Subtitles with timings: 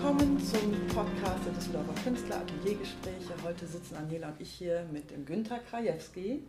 [0.00, 3.34] Willkommen zum Podcast der Düsseldorfer Künstler Ateliergespräche.
[3.42, 6.44] Heute sitzen Angela und ich hier mit dem Günther Krajewski.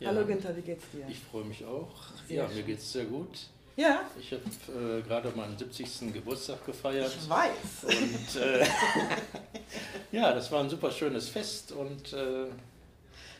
[0.00, 1.06] Ja, Hallo Günther, wie geht's dir?
[1.08, 1.92] Ich freue mich auch.
[2.26, 2.56] Sehr ja, schön.
[2.56, 3.46] mir geht's sehr gut.
[3.76, 4.00] Ja.
[4.18, 6.12] Ich habe äh, gerade meinen 70.
[6.12, 7.16] Geburtstag gefeiert.
[7.16, 7.84] Ich weiß.
[7.84, 8.66] Und äh,
[10.16, 12.46] ja, das war ein super schönes Fest und äh,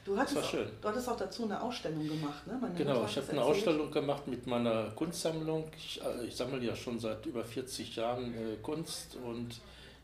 [0.05, 0.69] Du hattest, das war schön.
[0.81, 2.59] du hattest auch dazu eine Ausstellung gemacht, ne?
[2.61, 5.71] Meine genau, ich habe eine Ausstellung gemacht mit meiner Kunstsammlung.
[5.77, 9.61] Ich, äh, ich sammle ja schon seit über 40 Jahren äh, Kunst und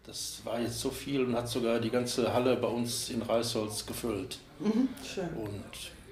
[0.06, 3.84] das war jetzt so viel und hat sogar die ganze Halle bei uns in Reisholz
[3.84, 4.38] gefüllt.
[4.60, 5.28] Mhm, schön.
[5.36, 5.64] Und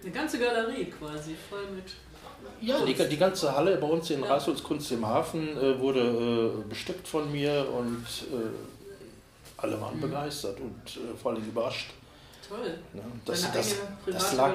[0.02, 1.84] eine ganze Galerie quasi, voll mit.
[2.60, 4.34] Ja, die, die, ganze Halle bei uns in ja.
[4.34, 6.00] Reisholz Kunst im Hafen äh, wurde
[6.64, 8.50] äh, bestückt von mir und äh,
[9.56, 10.02] alle waren mhm.
[10.02, 11.90] begeistert und äh, vor allem überrascht.
[12.49, 12.79] Toll.
[12.95, 13.75] Ja, das, Deine das,
[14.07, 14.52] das lag,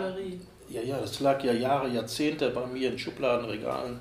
[0.69, 3.99] ja, ja, das lag ja Jahre, Jahrzehnte bei mir in Schubladenregalen,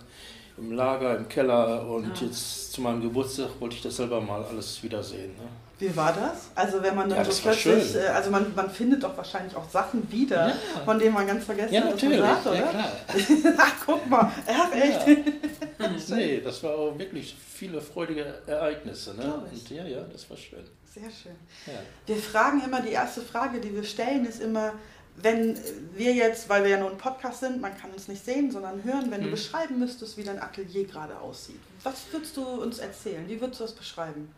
[0.58, 2.26] im Lager, im Keller und ja.
[2.26, 5.32] jetzt zu meinem Geburtstag wollte ich das selber mal alles wiedersehen.
[5.36, 5.48] Ne?
[5.80, 6.50] Wie war das?
[6.54, 9.68] Also wenn man dann ja, so plötzlich, äh, also man, man findet doch wahrscheinlich auch
[9.70, 10.54] Sachen wieder, ja.
[10.84, 12.20] von denen man ganz vergessen ja, hat, natürlich.
[12.20, 12.56] Sagt, oder?
[12.56, 12.92] Ja, klar.
[13.58, 15.08] Ach, guck mal, ach echt.
[15.08, 15.88] Ja.
[16.16, 19.14] nee, das war auch wirklich viele freudige Ereignisse.
[19.14, 19.42] Ne?
[19.50, 20.64] Und ja, ja, das war schön.
[20.92, 21.36] Sehr schön.
[21.66, 21.80] Ja.
[22.06, 24.72] Wir fragen immer, die erste Frage, die wir stellen, ist immer,
[25.16, 25.56] wenn
[25.94, 28.82] wir jetzt, weil wir ja nur ein Podcast sind, man kann uns nicht sehen, sondern
[28.82, 29.22] hören, wenn hm.
[29.22, 29.30] du mhm.
[29.32, 31.60] beschreiben müsstest, wie dein Atelier gerade aussieht.
[31.84, 33.28] Was würdest du uns erzählen?
[33.28, 34.32] Wie würdest du das beschreiben?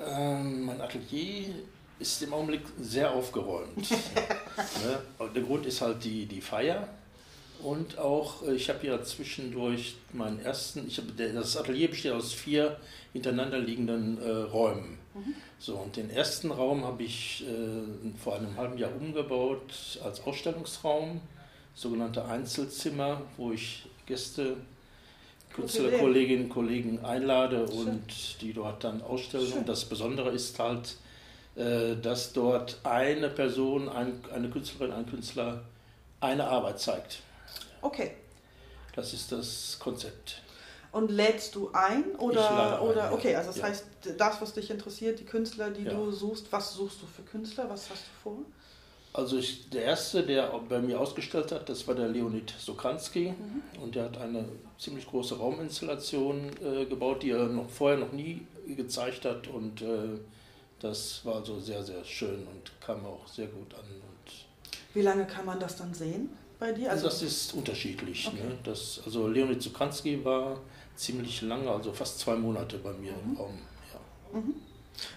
[0.00, 1.54] Ähm, mein Atelier
[1.98, 3.90] ist im Augenblick sehr aufgeräumt.
[3.90, 5.28] ne?
[5.34, 6.88] Der Grund ist halt die, die Feier.
[7.62, 12.32] Und auch, äh, ich habe ja zwischendurch meinen ersten, ich hab, das Atelier besteht aus
[12.32, 12.76] vier
[13.12, 14.98] hintereinander liegenden äh, Räumen.
[15.14, 15.34] Mhm.
[15.58, 21.20] So, und den ersten Raum habe ich äh, vor einem halben Jahr umgebaut als Ausstellungsraum,
[21.74, 24.56] sogenannte Einzelzimmer, wo ich Gäste,
[25.54, 27.78] Künstlerkolleginnen und Kollegen einlade Schön.
[27.78, 29.46] und die dort dann ausstellen.
[29.46, 29.58] Schön.
[29.58, 30.96] Und das Besondere ist halt,
[31.54, 35.62] äh, dass dort eine Person, ein, eine Künstlerin, ein Künstler
[36.20, 37.20] eine Arbeit zeigt.
[37.82, 38.12] Okay.
[38.94, 40.42] Das ist das Konzept.
[40.92, 43.64] Und lädst du ein oder, ein, oder okay, also das ja.
[43.64, 43.84] heißt,
[44.18, 45.94] das, was dich interessiert, die Künstler, die ja.
[45.94, 48.38] du suchst, was suchst du für Künstler, was hast du vor?
[49.14, 53.82] Also ich, der erste, der bei mir ausgestellt hat, das war der Leonid Sokranski mhm.
[53.82, 54.46] und der hat eine
[54.78, 60.18] ziemlich große Rauminstallation äh, gebaut, die er noch vorher noch nie gezeigt hat und äh,
[60.80, 63.80] das war also sehr, sehr schön und kam auch sehr gut an.
[63.80, 64.32] Und
[64.94, 66.30] Wie lange kann man das dann sehen
[66.62, 66.90] bei dir?
[66.90, 68.28] Also das ist unterschiedlich.
[68.28, 68.42] Okay.
[68.42, 68.58] Ne?
[68.62, 70.58] Das, also Leonid Sokranski war
[70.94, 73.32] ziemlich lange, also fast zwei Monate bei mir mhm.
[73.32, 73.58] im Raum.
[73.92, 74.38] Ja.
[74.38, 74.54] Mhm.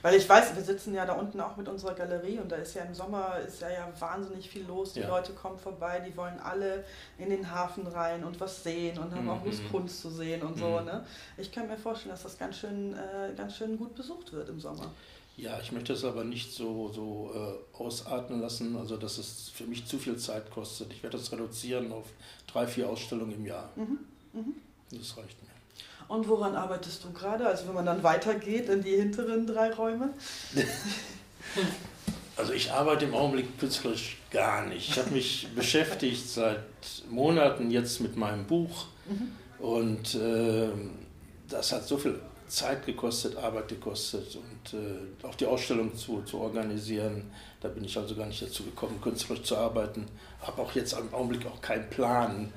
[0.01, 2.73] Weil ich weiß, wir sitzen ja da unten auch mit unserer Galerie und da ist
[2.73, 4.93] ja im Sommer ist ja, ja wahnsinnig viel los.
[4.93, 5.09] Die ja.
[5.09, 6.83] Leute kommen vorbei, die wollen alle
[7.19, 9.29] in den Hafen rein und was sehen und haben mhm.
[9.29, 10.79] auch Lust, Kunst zu sehen und so.
[10.79, 10.85] Mhm.
[10.85, 11.05] Ne?
[11.37, 14.59] Ich kann mir vorstellen, dass das ganz schön, äh, ganz schön gut besucht wird im
[14.59, 14.91] Sommer.
[15.37, 19.65] Ja, ich möchte es aber nicht so, so äh, ausatmen lassen, also dass es für
[19.65, 20.93] mich zu viel Zeit kostet.
[20.93, 22.05] Ich werde das reduzieren auf
[22.47, 23.69] drei, vier Ausstellungen im Jahr.
[23.75, 23.99] Mhm.
[24.31, 24.55] Mhm.
[24.91, 25.49] Das reicht mir.
[26.07, 27.47] Und woran arbeitest du gerade?
[27.47, 30.13] Also wenn man dann weitergeht in die hinteren drei Räume?
[32.37, 34.89] Also ich arbeite im Augenblick künstlerisch gar nicht.
[34.89, 36.59] Ich habe mich beschäftigt seit
[37.09, 39.65] Monaten jetzt mit meinem Buch mhm.
[39.65, 40.67] und äh,
[41.47, 46.39] das hat so viel Zeit gekostet, Arbeit gekostet und äh, auch die Ausstellung zu, zu
[46.39, 47.31] organisieren.
[47.61, 50.05] Da bin ich also gar nicht dazu gekommen, künstlerisch zu arbeiten.
[50.41, 52.53] Habe auch jetzt im Augenblick auch keinen Plan,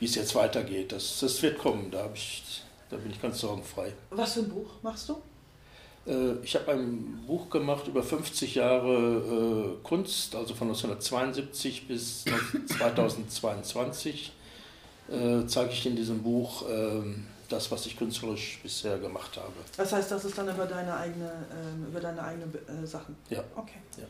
[0.00, 0.92] wie es jetzt weitergeht.
[0.92, 3.92] Das, das wird kommen, da, ich, da bin ich ganz sorgenfrei.
[4.10, 5.22] Was für ein Buch machst du?
[6.06, 12.24] Äh, ich habe ein Buch gemacht über 50 Jahre äh, Kunst, also von 1972 bis
[12.78, 14.32] 2022
[15.08, 19.52] äh, zeige ich in diesem Buch ähm, das, was ich künstlerisch bisher gemacht habe.
[19.76, 23.16] Das heißt, das ist dann über deine eigene, ähm, über deine eigenen äh, Sachen?
[23.30, 23.42] Ja.
[23.56, 23.78] Okay.
[23.96, 24.04] Ja.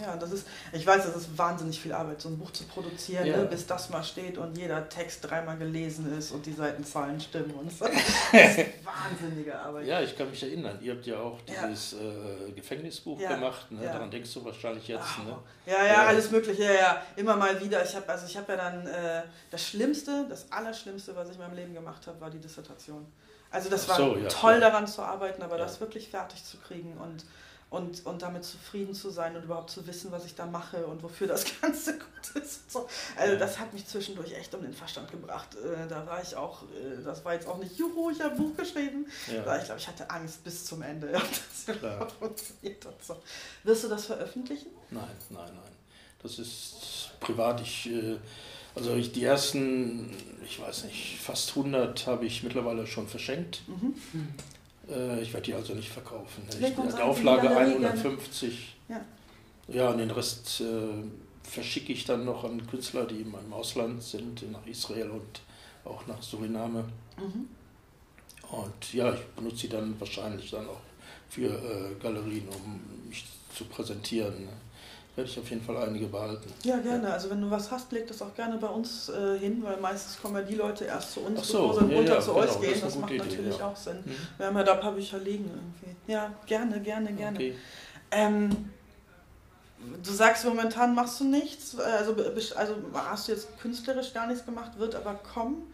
[0.00, 3.26] Ja, das ist, ich weiß, das ist wahnsinnig viel Arbeit, so ein Buch zu produzieren,
[3.26, 3.36] ja.
[3.36, 7.52] ne, bis das mal steht und jeder Text dreimal gelesen ist und die Seitenzahlen stimmen
[7.52, 7.86] und so.
[8.32, 9.86] Das ist wahnsinnige Arbeit.
[9.86, 11.98] Ja, ich kann mich erinnern, ihr habt ja auch dieses ja.
[11.98, 13.34] Äh, Gefängnisbuch ja.
[13.34, 13.82] gemacht, ne?
[13.82, 15.18] daran denkst du wahrscheinlich jetzt.
[15.24, 15.36] Ne?
[15.66, 17.82] Ja, ja, alles mögliche, ja, ja, immer mal wieder.
[17.84, 21.40] Ich habe also ich habe ja dann äh, das Schlimmste, das Allerschlimmste, was ich in
[21.40, 23.06] meinem Leben gemacht habe, war die Dissertation.
[23.50, 27.24] Also das war so, toll daran zu arbeiten, aber das wirklich fertig zu kriegen und
[27.70, 31.02] und, und damit zufrieden zu sein und überhaupt zu wissen, was ich da mache und
[31.02, 32.70] wofür das Ganze gut ist.
[32.70, 32.88] So.
[33.16, 33.38] Also ja.
[33.38, 35.54] das hat mich zwischendurch echt um den Verstand gebracht.
[35.54, 38.38] Äh, da war ich auch, äh, das war jetzt auch nicht, juhu, ich habe ein
[38.38, 39.06] Buch geschrieben.
[39.26, 39.56] Ja.
[39.58, 43.16] Ich glaube, ich hatte Angst bis zum Ende, ob das überhaupt funktioniert und so.
[43.64, 44.68] Wirst du das veröffentlichen?
[44.90, 45.72] Nein, nein, nein.
[46.22, 47.60] Das ist privat.
[47.60, 48.16] Ich, äh,
[48.74, 50.10] also ich, die ersten,
[50.42, 53.60] ich weiß nicht, fast 100 habe ich mittlerweile schon verschenkt.
[53.66, 53.94] Mhm.
[54.90, 56.42] Äh, ich werde die also nicht verkaufen.
[56.50, 58.76] Ich, die Auflage 150.
[58.88, 59.00] Ja.
[59.68, 60.64] ja, und den Rest äh,
[61.42, 65.40] verschicke ich dann noch an Künstler, die im Ausland sind, nach Israel und
[65.84, 66.84] auch nach Suriname.
[67.16, 67.48] Mhm.
[68.50, 70.80] Und ja, ich benutze sie dann wahrscheinlich dann auch
[71.28, 73.24] für äh, Galerien, um mich
[73.54, 74.44] zu präsentieren.
[74.44, 74.52] Ne?
[75.18, 76.48] Werde ich auf jeden Fall einige behalten.
[76.62, 77.12] Ja, gerne.
[77.12, 80.22] Also wenn du was hast, leg das auch gerne bei uns äh, hin, weil meistens
[80.22, 82.44] kommen ja die Leute erst zu uns, so, bevor sie ja, runter ja, zu genau,
[82.44, 82.70] euch gehen.
[82.74, 83.66] Das, das macht Idee, natürlich ja.
[83.66, 83.96] auch Sinn.
[84.04, 84.16] Mhm.
[84.36, 86.12] Wir haben ja da ein paar Bücher liegen irgendwie.
[86.12, 87.36] Ja, gerne, gerne, gerne.
[87.36, 87.56] Okay.
[88.12, 88.70] Ähm,
[90.04, 92.14] du sagst, momentan machst du nichts, also,
[92.54, 95.64] also hast du jetzt künstlerisch gar nichts gemacht, wird aber kommen.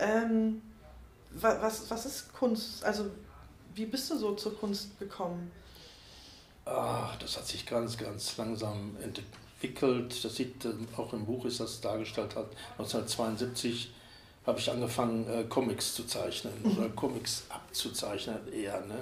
[0.00, 0.62] Ähm,
[1.30, 2.84] was, was ist Kunst?
[2.84, 3.04] Also
[3.72, 5.52] wie bist du so zur Kunst gekommen?
[6.64, 10.24] Ach, das hat sich ganz, ganz langsam entwickelt.
[10.24, 12.46] Das sieht ähm, auch im Buch ist das dargestellt hat.
[12.78, 13.90] 1972
[14.46, 16.78] habe ich angefangen, äh, Comics zu zeichnen mhm.
[16.78, 18.80] oder Comics abzuzeichnen eher.
[18.86, 18.98] Ne?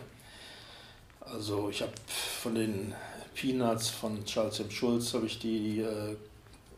[1.20, 1.92] Also ich habe
[2.42, 2.94] von den
[3.34, 4.70] Peanuts von Charles M.
[4.70, 6.16] Schulz habe ich die äh,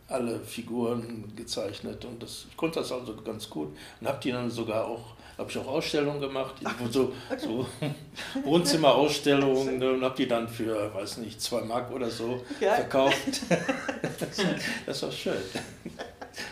[0.08, 3.68] alle Figuren gezeichnet und das, ich konnte das also ganz gut
[4.00, 7.40] und habe die dann sogar auch habe ich auch Ausstellungen gemacht, Ach, so, okay.
[7.40, 7.66] so
[8.44, 12.74] Wohnzimmerausstellungen und habe die dann für, weiß nicht, zwei Mark oder so ja.
[12.74, 13.40] verkauft.
[14.86, 15.38] das war schön.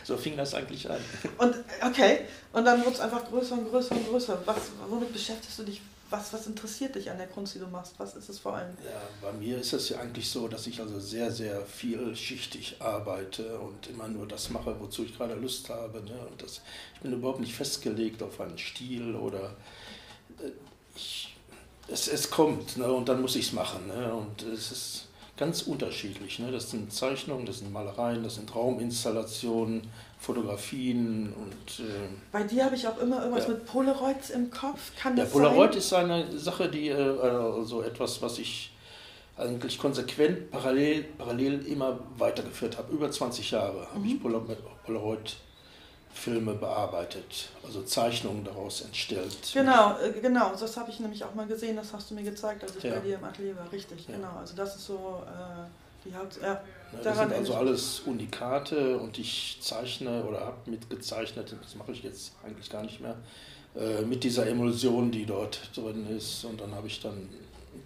[0.04, 0.96] So fing das eigentlich an.
[1.36, 1.56] Und
[1.86, 2.20] okay,
[2.52, 4.40] und dann wurde es einfach größer und größer und größer.
[4.46, 7.94] Was, womit beschäftigst du dich was, was interessiert dich an der Kunst, die du machst?
[7.98, 8.76] Was ist es vor allem?
[8.84, 13.58] Ja, bei mir ist es ja eigentlich so, dass ich also sehr, sehr vielschichtig arbeite
[13.58, 16.00] und immer nur das mache, wozu ich gerade Lust habe.
[16.02, 16.18] Ne?
[16.30, 16.62] Und das,
[16.94, 19.56] ich bin überhaupt nicht festgelegt auf einen Stil oder
[20.38, 20.50] äh,
[20.94, 21.36] ich,
[21.88, 22.90] es, es kommt ne?
[22.90, 23.86] und dann muss ich es machen.
[23.86, 24.14] Ne?
[24.14, 25.07] Und es ist
[25.38, 26.38] ganz unterschiedlich.
[26.38, 26.50] Ne?
[26.50, 29.82] Das sind Zeichnungen, das sind Malereien, das sind Rauminstallationen,
[30.18, 31.84] Fotografien und.
[31.84, 33.50] Äh, Bei dir habe ich auch immer irgendwas ja.
[33.50, 34.92] mit Polaroids im Kopf.
[34.98, 35.78] Kann das ja, Polaroid sein?
[35.78, 38.72] ist eine Sache, die äh, also etwas, was ich
[39.36, 42.92] eigentlich konsequent parallel, parallel immer weitergeführt habe.
[42.92, 43.94] Über 20 Jahre mhm.
[43.94, 44.20] habe ich
[44.84, 45.36] Polaroid
[46.12, 49.36] Filme bearbeitet, also Zeichnungen daraus entstellt.
[49.52, 52.62] Genau, äh, genau, das habe ich nämlich auch mal gesehen, das hast du mir gezeigt,
[52.62, 52.94] als ich ja.
[52.94, 54.16] bei dir im Atelier war, richtig, ja.
[54.16, 54.32] genau.
[54.38, 56.38] Also das ist so äh, die Haupt...
[56.42, 56.62] Ja, ja,
[57.02, 62.32] das sind also alles Unikate und ich zeichne oder habe mitgezeichnet, das mache ich jetzt
[62.44, 63.16] eigentlich gar nicht mehr,
[63.76, 67.28] äh, mit dieser Emulsion, die dort drin ist und dann habe ich dann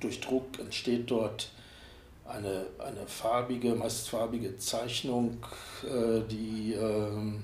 [0.00, 1.48] durch Druck entsteht dort
[2.24, 5.44] eine, eine farbige, meist farbige Zeichnung,
[5.84, 7.42] äh, die ähm,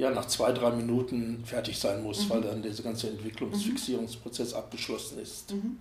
[0.00, 2.30] ja, nach zwei, drei Minuten fertig sein muss, mhm.
[2.30, 4.56] weil dann dieser ganze Entwicklungsfixierungsprozess mhm.
[4.56, 5.52] abgeschlossen ist.
[5.52, 5.78] Mhm.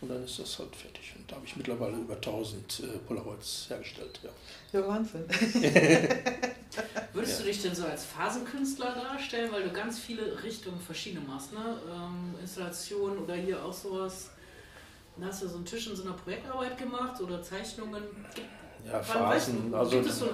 [0.00, 1.12] Und dann ist das halt fertig.
[1.16, 4.18] Und da habe ich mittlerweile über 1000 äh, Polaroids hergestellt.
[4.22, 5.24] Ja, ja Wahnsinn.
[7.12, 11.52] Würdest du dich denn so als Phasenkünstler darstellen, weil du ganz viele Richtungen verschiedene machst,
[11.52, 11.78] ne?
[11.90, 14.30] Ähm, Installation oder hier auch sowas.
[15.16, 18.02] Dann hast du so einen Tisch in so einer Projektarbeit gemacht oder Zeichnungen.
[18.86, 19.72] Ja, Phasen.
[19.72, 20.28] Weißt also, gibt es so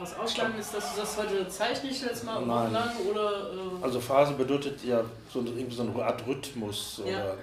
[0.00, 2.72] was Ausschlagendes, dass du das heute zeichne ich jetzt mal nein.
[2.72, 3.52] lang oder.
[3.52, 7.02] Äh also Phase bedeutet ja so, irgendwie so eine Art Rhythmus.
[7.04, 7.24] Ja.
[7.24, 7.36] Oder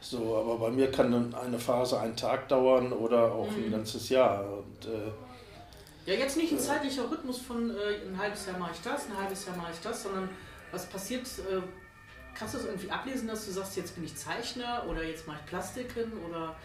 [0.00, 3.66] so, aber bei mir kann eine Phase einen Tag dauern oder auch mhm.
[3.66, 4.44] ein ganzes Jahr.
[4.44, 8.72] Und, äh, ja, jetzt nicht ein äh, zeitlicher Rhythmus von äh, ein halbes Jahr mache
[8.74, 10.28] ich das, ein halbes Jahr mache ich das, sondern
[10.72, 11.60] was passiert, äh,
[12.36, 15.38] kannst du das irgendwie ablesen, dass du sagst, jetzt bin ich Zeichner oder jetzt mache
[15.44, 16.56] ich Plastiken oder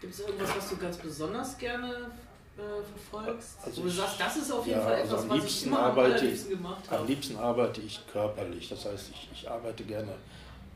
[0.00, 2.12] gibt es irgendwas, was du ganz besonders gerne
[2.56, 3.58] äh, verfolgst?
[3.64, 5.98] Also du sagst, das ist auf jeden ja, Fall etwas, also was ich immer am
[5.98, 7.00] allerliebsten gemacht habe.
[7.00, 10.12] Am liebsten arbeite ich körperlich, das heißt, ich, ich arbeite gerne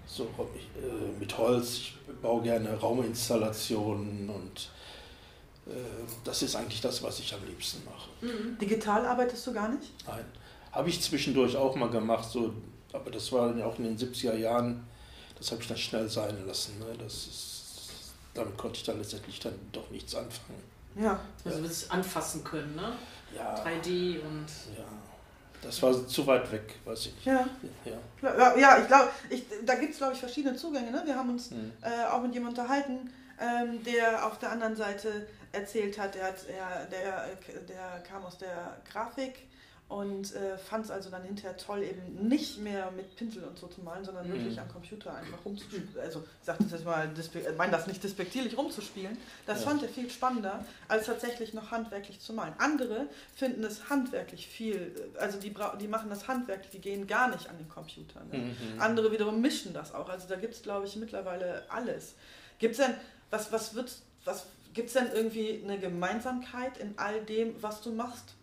[0.06, 4.70] so äh, mit Holz, ich baue gerne Rauminstallationen und
[5.66, 5.72] äh,
[6.24, 8.10] das ist eigentlich das, was ich am liebsten mache.
[8.20, 8.58] Mhm.
[8.58, 9.92] Digital arbeitest du gar nicht?
[10.06, 10.24] Nein,
[10.72, 12.52] habe ich zwischendurch auch mal gemacht, so,
[12.92, 14.86] aber das war ja auch in den 70er Jahren,
[15.38, 16.78] das habe ich dann schnell sein lassen.
[16.78, 16.86] Ne?
[16.98, 20.62] Das ist, damit konnte ich dann letztendlich dann doch nichts anfangen.
[20.96, 21.20] Ja.
[21.44, 21.64] Also ja.
[21.64, 22.92] willst anfassen können, ne?
[23.34, 23.54] Ja.
[23.54, 24.46] 3D und.
[24.76, 24.84] Ja.
[25.62, 27.26] Das war zu weit weg, weiß ich nicht.
[27.26, 27.46] Ja,
[27.84, 28.56] ja.
[28.56, 29.10] ja ich glaube,
[29.66, 30.90] da gibt es, glaube ich, verschiedene Zugänge.
[30.90, 31.02] Ne?
[31.04, 31.72] Wir haben uns mhm.
[31.82, 36.48] äh, auch mit jemandem unterhalten, ähm, der auf der anderen Seite erzählt hat, der, hat,
[36.48, 39.49] der, der, der kam aus der Grafik
[39.90, 43.66] und äh, fand es also dann hinterher toll, eben nicht mehr mit Pinsel und so
[43.66, 44.34] zu malen, sondern mhm.
[44.34, 45.88] wirklich am Computer einfach rumzuspielen.
[46.00, 49.18] Also ich sage das jetzt mal, ich meine das nicht despektierlich rumzuspielen.
[49.46, 49.68] Das ja.
[49.68, 52.54] fand er viel spannender, als tatsächlich noch handwerklich zu malen.
[52.58, 57.50] Andere finden es handwerklich viel, also die, die machen das handwerklich, die gehen gar nicht
[57.50, 58.20] an den Computer.
[58.30, 58.38] Ne?
[58.38, 58.54] Mhm.
[58.80, 60.08] Andere wiederum mischen das auch.
[60.08, 62.14] Also da gibt es, glaube ich, mittlerweile alles.
[62.60, 62.94] Gibt es denn,
[63.30, 63.92] was, was wird,
[64.24, 68.36] was, gibt es denn irgendwie eine Gemeinsamkeit in all dem, was du machst?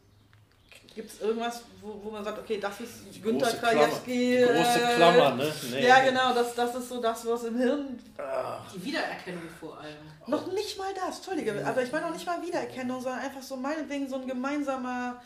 [0.98, 4.44] Gibt es irgendwas, wo, wo man sagt, okay, das ist Günter Krajewski?
[4.44, 5.54] Große äh, Klammer, ne?
[5.70, 8.00] Nee, ja, genau, das, das ist so das, was im Hirn.
[8.18, 8.66] Ah.
[8.74, 9.96] Die Wiedererkennung vor allem.
[10.26, 13.56] Noch nicht mal das, Entschuldige, aber ich meine noch nicht mal Wiedererkennung, sondern einfach so
[13.58, 15.22] meinetwegen so ein gemeinsamer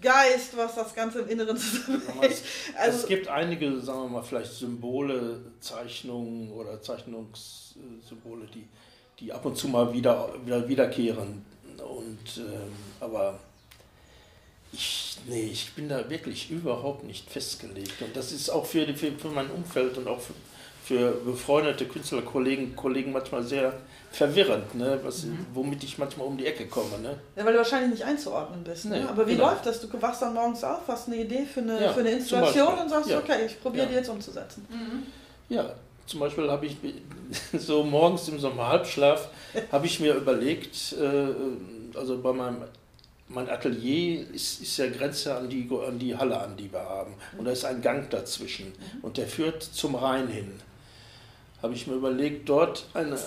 [0.00, 2.40] Geist, was das Ganze im Inneren zusammenhält.
[2.78, 8.68] Also, es gibt einige, sagen wir mal, vielleicht Symbole, Zeichnungen oder Zeichnungssymbole, die,
[9.18, 11.44] die ab und zu mal wieder, wieder wiederkehren.
[11.76, 13.40] Und, ähm, aber
[14.72, 18.00] ich, nee, ich bin da wirklich überhaupt nicht festgelegt.
[18.02, 20.34] Und das ist auch für, für, für mein Umfeld und auch für,
[20.84, 23.74] für befreundete Künstlerkollegen Kollegen manchmal sehr
[24.10, 24.98] verwirrend, ne?
[25.02, 25.46] Was, mhm.
[25.52, 26.98] womit ich manchmal um die Ecke komme.
[27.02, 27.18] Ne?
[27.36, 28.86] Ja, weil du wahrscheinlich nicht einzuordnen bist.
[28.86, 29.00] Ne?
[29.00, 29.50] Nee, Aber wie genau.
[29.50, 29.80] läuft das?
[29.80, 32.88] Du wachst dann morgens auf, hast eine Idee für eine, ja, für eine Installation und
[32.88, 33.18] sagst, ja.
[33.18, 33.90] okay, ich probiere ja.
[33.90, 34.66] die jetzt umzusetzen.
[34.70, 35.06] Mhm.
[35.54, 35.74] Ja,
[36.06, 36.76] zum Beispiel habe ich
[37.58, 39.28] so morgens im Sommerhalbschlaf
[39.70, 42.62] habe ich mir überlegt, äh, also bei meinem
[43.28, 47.14] mein Atelier ist, ist ja Grenze an die, an die Halle an, die wir haben.
[47.36, 48.68] Und da ist ein Gang dazwischen.
[48.68, 49.00] Mhm.
[49.02, 50.52] Und der führt zum Rhein hin.
[51.62, 53.18] Habe ich mir überlegt, dort eine,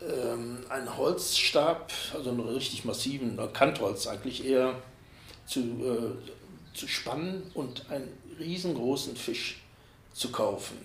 [0.00, 4.74] ähm, einen Holzstab, also einen richtig massiven, Kantholz eigentlich eher,
[5.46, 9.60] zu, äh, zu spannen und einen riesengroßen Fisch
[10.14, 10.78] zu kaufen.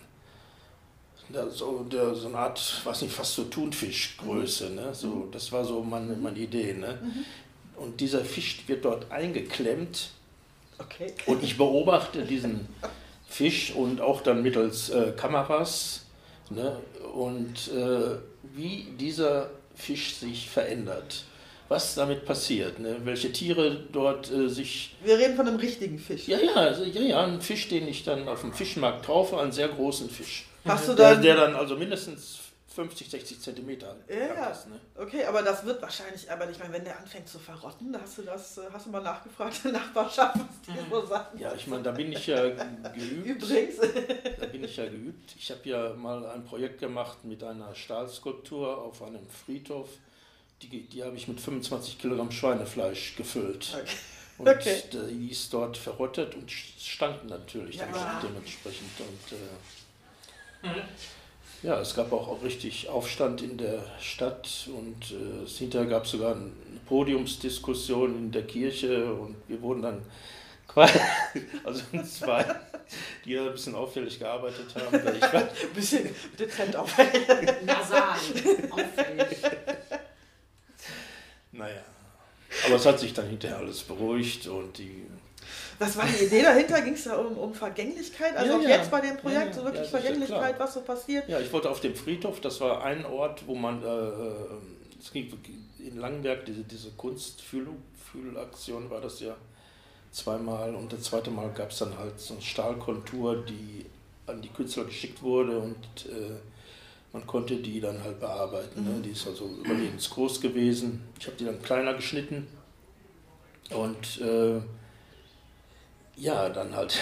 [1.30, 4.72] Der, so, der, so eine Art, weiß nicht, fast so Thunfischgröße.
[4.72, 4.94] Ne?
[4.94, 5.32] So, mhm.
[5.32, 6.74] das war so meine, meine Idee.
[6.74, 7.00] Ne?
[7.02, 7.26] Mhm.
[7.78, 10.10] Und dieser Fisch wird dort eingeklemmt.
[10.80, 11.14] Okay.
[11.26, 12.68] Und ich beobachte diesen
[13.28, 16.06] Fisch und auch dann mittels äh, Kameras.
[16.50, 16.78] Ne?
[17.14, 18.18] Und äh,
[18.56, 21.24] wie dieser Fisch sich verändert.
[21.70, 22.96] Was damit passiert, ne?
[23.04, 24.96] welche Tiere dort äh, sich.
[25.04, 26.28] Wir reden von einem richtigen Fisch.
[26.28, 29.52] Ja, ja, also, ja, ja, ein Fisch, den ich dann auf dem Fischmarkt kaufe, einen
[29.52, 30.46] sehr großen Fisch.
[30.64, 32.40] Hast du dann, der, der dann also mindestens
[32.78, 33.96] 50, 60 Zentimeter.
[34.08, 34.80] Ja, ist, ne?
[34.96, 38.20] okay, aber das wird wahrscheinlich, aber ich meine, wenn der anfängt zu verrotten, da hast
[38.20, 41.40] du das, äh, hast du mal nachgefragt in der Nachbarschaft, was die so sagen.
[41.40, 43.26] Ja, ich meine, da bin ich ja geübt.
[43.26, 43.78] Übrigens.
[44.40, 45.36] Da bin ich ja geübt.
[45.40, 49.90] Ich habe ja mal ein Projekt gemacht mit einer Stahlskulptur auf einem Friedhof.
[50.62, 53.76] Die, die habe ich mit 25 Kilogramm Schweinefleisch gefüllt.
[53.76, 53.92] Okay.
[54.38, 54.84] Und okay.
[54.92, 58.22] die ist dort verrottet und stank natürlich ja.
[58.22, 58.92] dementsprechend.
[59.00, 60.84] Und, äh, mhm.
[61.64, 66.12] Ja, es gab auch, auch richtig Aufstand in der Stadt und äh, hinterher gab es
[66.12, 66.52] sogar eine
[66.88, 70.06] Podiumsdiskussion in der Kirche und wir wurden dann
[70.68, 71.00] quasi,
[71.64, 72.46] also zwei,
[73.26, 75.16] die ein bisschen auffällig gearbeitet haben.
[75.16, 77.28] Ich war, ein bisschen dezent auffällig.
[77.66, 78.16] Nasal,
[78.70, 79.38] auffällig.
[81.52, 81.82] Naja,
[82.68, 85.08] aber es hat sich dann hinterher alles beruhigt und die
[85.80, 86.82] was war die Idee dahinter?
[86.82, 88.36] Ging es da um, um Vergänglichkeit?
[88.36, 88.70] Also ja, auch ja.
[88.70, 91.30] jetzt bei dem Projekt, ja, so wirklich Vergänglichkeit, was so passiert?
[91.30, 94.34] Ja, ich wollte auf dem Friedhof, das war ein Ort, wo man, äh, äh
[95.00, 95.32] es ging
[95.80, 99.36] in Langenberg, diese, diese Kunstfühlaktion war das ja
[100.12, 103.86] zweimal und das zweite Mal gab es dann halt so eine Stahlkontur, die
[104.26, 106.38] an die Künstler geschickt wurde und äh,
[107.14, 108.84] man konnte die dann halt bearbeiten.
[108.84, 108.90] Ne?
[108.90, 108.96] Mhm.
[108.98, 109.02] Ne?
[109.04, 111.04] Die ist also überlebensgroß gewesen.
[111.20, 112.48] Ich habe die dann kleiner geschnitten
[113.70, 114.60] und äh,
[116.18, 116.92] ja, dann halt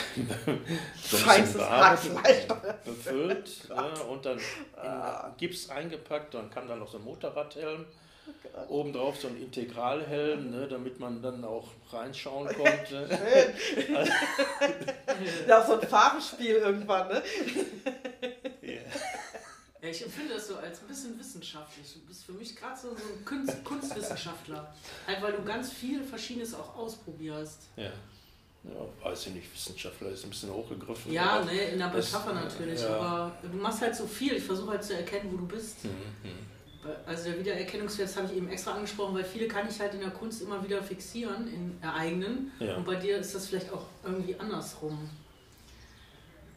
[1.02, 1.48] so ein
[2.84, 6.34] befüllt ja, und dann in Gips eingepackt.
[6.34, 7.86] Dann kam dann noch so ein Motorradhelm.
[8.68, 13.08] Oh Obendrauf so ein Integralhelm, ne, damit man dann auch reinschauen konnte.
[13.94, 14.12] also,
[15.48, 17.24] ja, so ein Farbenspiel irgendwann, ne?
[18.64, 18.82] Yeah.
[19.82, 21.94] Ja, ich empfinde das so als ein bisschen wissenschaftlich.
[21.94, 24.74] Du bist für mich gerade so, so ein Kunst, Kunstwissenschaftler.
[25.06, 27.68] Halt, weil du ganz viel Verschiedenes auch ausprobierst.
[27.76, 27.92] Ja.
[28.68, 31.12] Ja, weiß ich nicht, Wissenschaftler ist ein bisschen hochgegriffen.
[31.12, 32.98] Ja, ne, in der Metapher natürlich, ja.
[32.98, 34.34] aber du machst halt so viel.
[34.34, 35.86] Ich versuche halt zu erkennen, wo du bist.
[35.86, 35.92] Mhm.
[37.06, 40.12] Also der Wiedererkennungswert habe ich eben extra angesprochen, weil viele kann ich halt in der
[40.12, 42.52] Kunst immer wieder fixieren, in der eigenen.
[42.60, 42.78] Ja.
[42.78, 45.10] Und bei dir ist das vielleicht auch irgendwie andersrum.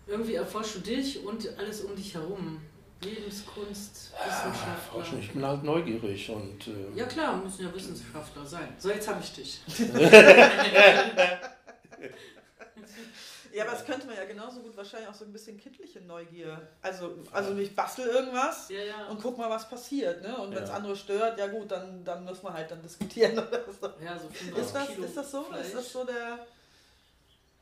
[0.06, 2.60] Irgendwie erforschst du dich und alles um dich herum.
[3.00, 5.04] Lebenskunst, Wissenschaftler.
[5.12, 6.66] Ja, ich bin halt neugierig und.
[6.66, 8.74] Äh ja klar, müssen ja Wissenschaftler sein.
[8.76, 9.60] So, jetzt habe ich dich.
[13.52, 16.60] Ja, aber es könnte man ja genauso gut wahrscheinlich auch so ein bisschen kindliche Neugier.
[16.82, 19.06] Also, also ich bastel irgendwas ja, ja.
[19.06, 20.22] und guck mal, was passiert.
[20.22, 20.36] Ne?
[20.36, 23.38] Und wenn es andere stört, ja gut, dann, dann muss man halt dann diskutieren.
[23.48, 23.88] Oder so.
[24.04, 25.44] Ja, so ist, das, ist das so?
[25.44, 25.66] Fleisch.
[25.66, 26.46] Ist das so der.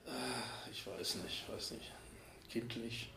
[0.07, 1.93] Ah, ich weiß nicht, weiß nicht.
[2.51, 3.13] Kindlich.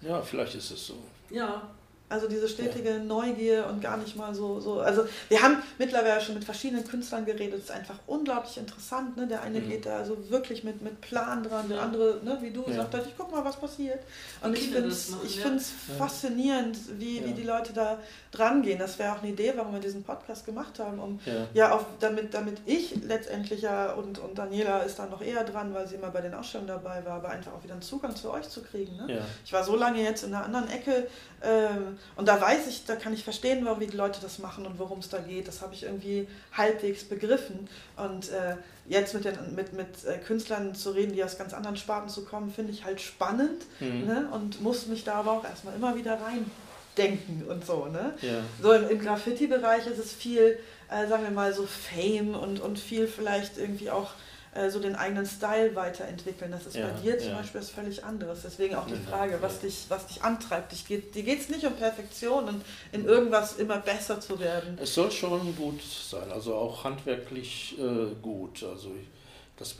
[0.00, 0.98] Ja, vielleicht ist es so.
[1.30, 1.74] Ja,
[2.10, 2.98] Also diese stetige ja.
[2.98, 4.80] Neugier und gar nicht mal so, so.
[4.80, 7.54] Also wir haben mittlerweile schon mit verschiedenen Künstlern geredet.
[7.54, 9.16] Es ist einfach unglaublich interessant.
[9.16, 9.26] Ne?
[9.26, 9.70] Der eine mhm.
[9.70, 12.68] geht da also wirklich mit, mit Plan dran, der andere, ne, wie du ja.
[12.68, 14.00] gesagt hast, ich guck mal, was passiert.
[14.42, 15.50] Und ich finde es ich ja.
[15.96, 17.98] faszinierend, wie, wie die Leute da
[18.32, 18.78] dran gehen.
[18.78, 21.18] Das wäre auch eine Idee, warum wir diesen Podcast gemacht haben, um
[21.54, 25.72] ja, auch damit, damit ich letztendlich ja und, und Daniela ist dann noch eher dran,
[25.72, 28.30] weil sie immer bei den Ausstellungen dabei war, aber einfach auch wieder einen Zugang zu
[28.30, 28.96] euch zu kriegen.
[28.96, 29.22] Ne?
[29.44, 31.06] Ich war so lange jetzt in einer anderen Ecke.
[31.42, 34.78] Ähm, und da weiß ich, da kann ich verstehen, warum die Leute das machen und
[34.78, 35.48] worum es da geht.
[35.48, 37.68] Das habe ich irgendwie halbwegs begriffen.
[37.96, 38.56] Und äh,
[38.88, 42.24] jetzt mit, den, mit, mit äh, Künstlern zu reden, die aus ganz anderen Sparten zu
[42.24, 43.64] kommen, finde ich halt spannend.
[43.80, 44.06] Mhm.
[44.06, 44.28] Ne?
[44.32, 47.86] Und muss mich da aber auch erstmal immer wieder reindenken und so.
[47.86, 48.14] Ne?
[48.22, 48.42] Ja.
[48.62, 50.58] So im, im Graffiti-Bereich ist es viel,
[50.90, 54.10] äh, sagen wir mal, so Fame und, und viel vielleicht irgendwie auch
[54.54, 56.50] äh, so den eigenen Style weiterentwickeln.
[56.50, 57.38] Das ist ja, bei dir zum ja.
[57.38, 58.42] Beispiel was völlig anderes.
[58.42, 60.72] Deswegen auch die Frage, was dich, was dich antreibt.
[60.72, 64.78] Dich geht, dir geht es nicht um Perfektion und in irgendwas immer besser zu werden.
[64.80, 68.62] Es soll schon gut sein, also auch handwerklich äh, gut.
[68.62, 69.08] Also ich,
[69.56, 69.74] das,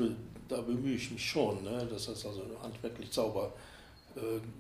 [0.49, 1.87] da bemühe ich mich schon, ne?
[1.91, 3.53] dass das also handwerklich sauber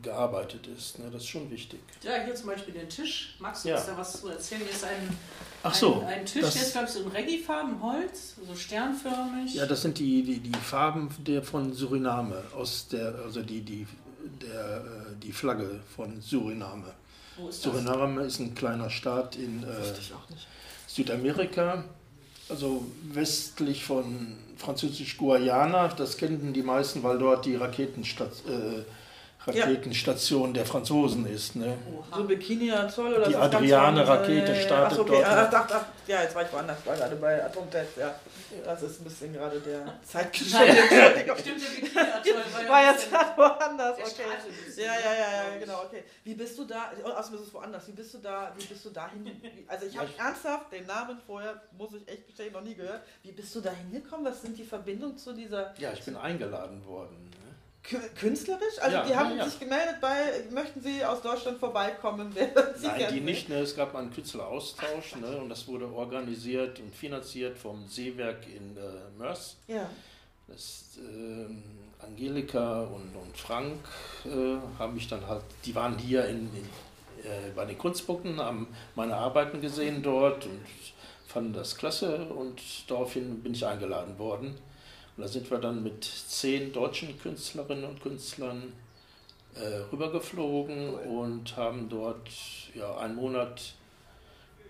[0.02, 0.98] gearbeitet ist.
[0.98, 1.06] Ne?
[1.12, 1.80] Das ist schon wichtig.
[2.02, 3.36] Ja, hier zum Beispiel den Tisch.
[3.38, 3.76] Magst du ja.
[3.76, 4.62] uns da was zu erzählen?
[4.62, 5.16] Hier ist ein,
[5.62, 9.54] Ach so, ein, ein Tisch, der ist, glaube ich, so in Reggae-Farben, Holz, so sternförmig.
[9.54, 13.86] Ja, das sind die, die, die Farben der von Suriname, aus der, also die, die,
[14.42, 16.92] der, äh, die Flagge von Suriname.
[17.36, 18.34] Wo ist Suriname das?
[18.34, 19.66] ist ein kleiner Staat in äh,
[20.86, 21.84] Südamerika
[22.48, 25.88] also westlich von französisch-Guayana.
[25.88, 28.84] Das kennen die meisten, weil dort die Raketenstadt, äh,
[29.46, 30.54] Raketenstation ja.
[30.54, 31.56] der Franzosen ist.
[31.56, 31.76] Ne?
[32.14, 35.12] So Bikini Atoll oder Die Adriane-Rakete startet ach, okay.
[35.12, 35.24] dort.
[35.26, 38.14] Ach, ach, ach, ja, jetzt war ich woanders, war gerade bei Atomtest, ja.
[38.64, 40.58] Das ist ein bisschen gerade der Zeitgeschichte.
[41.40, 41.62] Stimmt,
[42.24, 44.22] der war jetzt gerade woanders, okay.
[44.76, 46.04] Ja, ja, ja, ja, genau, okay.
[46.22, 48.84] Wie bist du da, oh, außerdem ist es woanders, wie bist du da, wie bist
[48.84, 52.74] du dahin, also ich habe ernsthaft den Namen vorher, muss ich echt gestehen, noch nie
[52.74, 53.02] gehört.
[53.22, 54.26] Wie bist du da hingekommen?
[54.26, 55.74] Was sind die Verbindungen zu dieser...
[55.78, 57.33] Ja, ich bin eingeladen worden.
[58.18, 58.78] Künstlerisch?
[58.80, 62.34] Also ja, die haben ja, sich gemeldet bei, möchten Sie aus Deutschland vorbeikommen?
[62.82, 63.48] Nein, die nicht.
[63.48, 63.56] Ne?
[63.56, 65.36] Es gab mal einen Künstleraustausch ne?
[65.36, 69.56] und das wurde organisiert und finanziert vom Seewerk in äh, Mörs.
[69.68, 69.88] Ja.
[70.48, 73.78] Das, äh, Angelika und, und Frank
[74.24, 76.68] äh, haben mich dann halt, die waren hier in, in
[77.24, 80.60] äh, bei den Kunstpunkten, haben meine Arbeiten gesehen dort und
[81.26, 84.56] fanden das klasse und daraufhin bin ich eingeladen worden.
[85.16, 88.72] Und da sind wir dann mit zehn deutschen Künstlerinnen und Künstlern
[89.54, 91.00] äh, rübergeflogen cool.
[91.00, 92.28] und haben dort
[92.74, 93.74] ja, einen Monat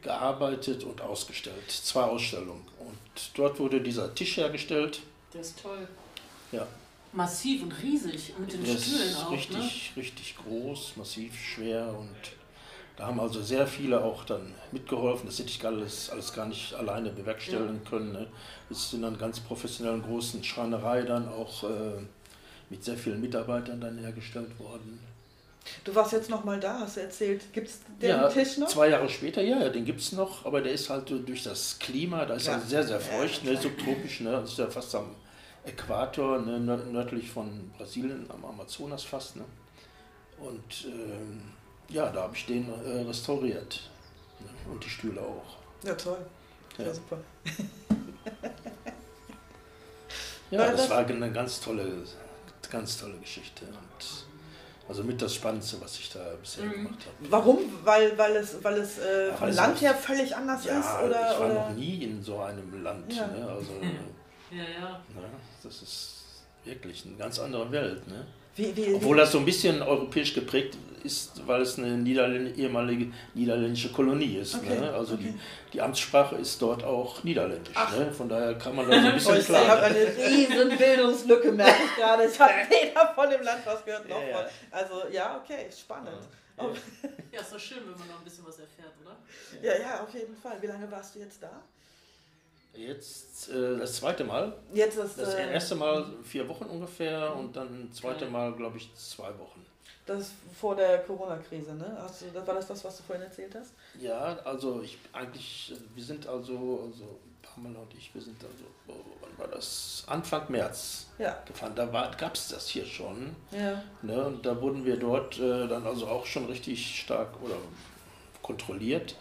[0.02, 1.70] gearbeitet und ausgestellt.
[1.70, 2.64] Zwei Ausstellungen.
[2.78, 5.00] Und dort wurde dieser Tisch hergestellt.
[5.32, 5.88] Der ist toll.
[6.52, 6.66] Ja.
[7.12, 9.32] Massiv und riesig mit den Der Stühlen ist auch.
[9.32, 10.02] Richtig, ne?
[10.02, 12.43] richtig groß, massiv schwer und
[12.96, 15.26] da haben also sehr viele auch dann mitgeholfen.
[15.26, 17.90] Das hätte ich alles, alles gar nicht alleine bewerkstelligen ja.
[17.90, 18.12] können.
[18.12, 18.26] Ne?
[18.70, 22.00] Es sind dann ganz professionellen großen Schreinerei dann auch äh,
[22.70, 25.00] mit sehr vielen Mitarbeitern dann hergestellt worden.
[25.82, 27.52] Du warst jetzt noch mal da, hast du erzählt.
[27.52, 28.68] Gibt es den ja, Tisch noch?
[28.68, 32.26] Zwei Jahre später, ja, den gibt es noch, aber der ist halt durch das Klima,
[32.26, 32.60] da ist ja.
[32.60, 35.14] sehr, sehr feucht, ne, subtropisch, ne, das ist ja fast am
[35.64, 39.36] Äquator, ne, nördlich von Brasilien, am Amazonas fast.
[39.36, 39.44] Ne.
[40.38, 41.40] Und ähm,
[41.88, 43.90] ja, da habe ich den äh, restauriert.
[44.70, 45.58] Und die Stühle auch.
[45.84, 46.18] Ja, toll.
[46.78, 47.18] Ja, ja super.
[50.50, 52.04] ja, das, das war eine ganz tolle,
[52.70, 53.66] ganz tolle Geschichte.
[53.66, 54.24] Und
[54.88, 56.72] also mit das Spannendste, was ich da bisher mhm.
[56.72, 57.30] gemacht habe.
[57.30, 57.58] Warum?
[57.84, 61.04] Weil, weil es, weil es äh, ja, vom Land her völlig anders ja, ist?
[61.04, 61.54] Oder, ich war oder?
[61.54, 63.12] noch nie in so einem Land.
[63.12, 63.26] Ja.
[63.26, 63.46] Ne?
[63.48, 63.72] Also,
[64.50, 64.90] ja, ja.
[65.14, 65.28] Ne?
[65.62, 66.14] Das ist
[66.64, 68.06] wirklich eine ganz andere Welt.
[68.08, 68.26] Ne?
[68.56, 73.12] Wie, wie, Obwohl das so ein bisschen europäisch geprägt ist, weil es eine Niederländ ehemalige
[73.34, 74.54] niederländische Kolonie ist.
[74.56, 74.80] Okay.
[74.80, 74.92] Ne?
[74.92, 75.34] Also okay.
[75.34, 77.74] die, die Amtssprache ist dort auch niederländisch.
[77.74, 78.12] Ne?
[78.12, 81.96] Von daher kann man da so ein bisschen Ich habe eine riesen Bildungslücke, merke ich
[81.96, 82.24] gerade.
[82.24, 84.46] Ich habe weder von dem Land was gehört noch ja, von.
[84.70, 86.28] Also ja, okay, spannend.
[86.56, 86.64] Ja.
[87.32, 89.16] ja, ist doch schön, wenn man noch ein bisschen was erfährt, oder?
[89.60, 90.56] Ja, ja, auf jeden Fall.
[90.60, 91.62] Wie lange warst du jetzt da?
[92.76, 94.56] Jetzt äh, das zweite Mal.
[94.72, 98.78] Jetzt das, das äh, erste Mal vier Wochen ungefähr und dann das zweite Mal, glaube
[98.78, 99.64] ich, zwei Wochen.
[100.06, 101.96] Das vor der Corona-Krise, ne?
[101.98, 103.72] Hast du, war das das, was du vorhin erzählt hast?
[103.98, 109.38] Ja, also ich eigentlich, wir sind also, also Pamela und ich, wir sind also, wann
[109.38, 110.04] war das?
[110.06, 111.38] Anfang März ja.
[111.46, 111.72] gefahren.
[111.74, 113.34] Da gab es das hier schon.
[113.50, 113.82] Ja.
[114.02, 114.24] Ne?
[114.24, 117.56] Und da wurden wir dort äh, dann also auch schon richtig stark oder
[118.42, 119.16] kontrolliert.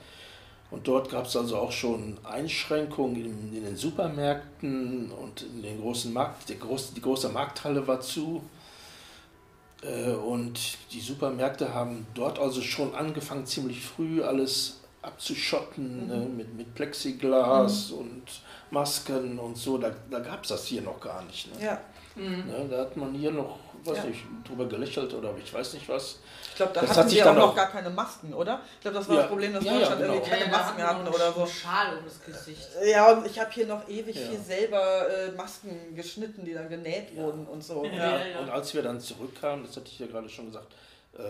[0.69, 5.79] Und dort gab es also auch schon Einschränkungen in, in, den Supermärkten und in den
[5.79, 8.41] großen Markt, die, groß, die große Markthalle war zu.
[9.83, 16.11] Äh, und die Supermärkte haben dort also schon angefangen, ziemlich früh alles abzuschotten mhm.
[16.11, 17.97] äh, mit, mit Plexiglas mhm.
[17.97, 18.23] und
[18.71, 19.77] Masken und so.
[19.77, 21.53] Da, da gab es das hier noch gar nicht.
[21.53, 21.65] Ne?
[21.65, 21.81] Ja.
[22.15, 22.45] Mhm.
[22.47, 24.03] Ne, da hat man hier noch, weiß ja.
[24.05, 26.19] nicht, drüber gelächelt oder ich weiß nicht was.
[26.49, 28.61] Ich glaube, da das hatten sie auch noch gar keine Masken, oder?
[28.75, 29.21] Ich glaube, das war ja.
[29.21, 30.13] das Problem, dass ja, Deutschland ja, genau.
[30.19, 31.45] irgendwie keine Masken hatten oder so.
[31.45, 32.69] Schal um das Gesicht.
[32.85, 37.15] Ja, und ich habe hier noch ewig viel selber äh, Masken geschnitten, die dann genäht
[37.15, 37.81] wurden und so.
[37.81, 40.73] Und als wir dann zurückkamen, das hatte ich ja gerade schon gesagt,
[41.17, 41.21] äh,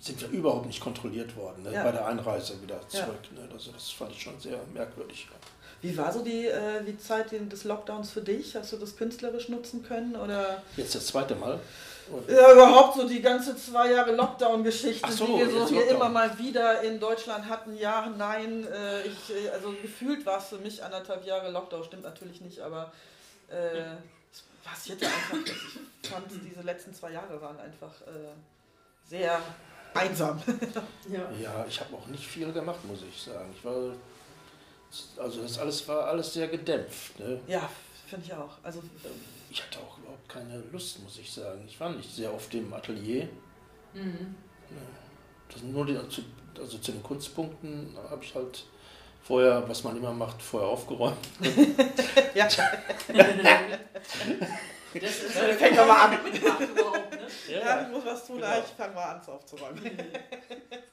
[0.00, 1.70] sind wir überhaupt nicht kontrolliert worden ne?
[1.72, 3.20] bei der Einreise wieder zurück.
[3.34, 3.46] Ne?
[3.52, 5.28] Also das fand ich schon sehr merkwürdig.
[5.82, 8.54] Wie war so die, äh, die Zeit des Lockdowns für dich?
[8.54, 10.14] Hast du das künstlerisch nutzen können?
[10.16, 10.62] Oder?
[10.76, 11.58] Jetzt das zweite Mal.
[12.28, 15.96] Ja, überhaupt so die ganze zwei Jahre Lockdown-Geschichte, so, die wir so hier Lockdown.
[15.96, 17.76] immer mal wieder in Deutschland hatten.
[17.76, 22.02] Ja, nein, äh, ich, äh, also gefühlt war es für mich anderthalb Jahre Lockdown, stimmt
[22.02, 22.92] natürlich nicht, aber
[23.48, 23.78] äh,
[24.32, 25.54] es passierte einfach.
[26.02, 28.32] Ich fand, diese letzten zwei Jahre waren einfach äh,
[29.08, 29.40] sehr
[29.94, 30.42] einsam.
[31.08, 31.30] ja.
[31.40, 33.54] ja, ich habe auch nicht viel gemacht, muss ich sagen.
[33.56, 33.92] Ich war,
[35.16, 37.18] also das alles war alles sehr gedämpft.
[37.18, 37.40] Ne?
[37.46, 37.68] Ja,
[38.06, 38.58] finde ich auch.
[38.62, 38.82] Also,
[39.50, 41.64] ich hatte auch überhaupt keine Lust, muss ich sagen.
[41.66, 43.28] Ich war nicht sehr oft im Atelier.
[43.94, 44.34] Mhm.
[45.48, 48.64] Das nur die, also zu den Kunstpunkten habe ich halt
[49.22, 51.16] vorher, was man immer macht, vorher aufgeräumt.
[52.34, 52.46] ja.
[52.46, 52.58] Das
[54.94, 56.10] ist ja, fängt aber an.
[56.10, 56.18] Ne?
[57.48, 58.58] Ja, ja, ich muss was tun, genau.
[58.58, 59.82] ich fange mal an aufzuräumen.